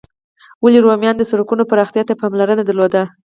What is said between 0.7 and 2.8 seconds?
رومیانو د سړکونو پراختیا ته پاملرنه